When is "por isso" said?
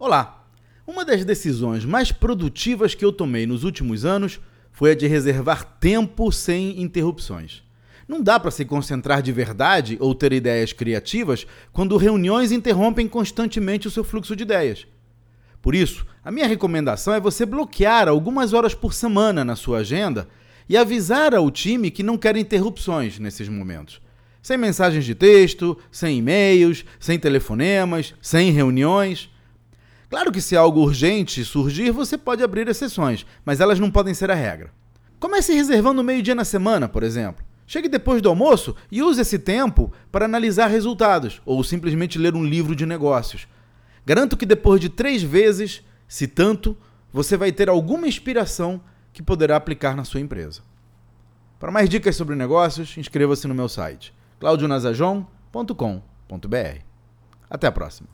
15.60-16.06